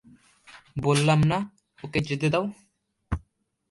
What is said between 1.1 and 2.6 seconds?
না, ওকে যেতে দাও!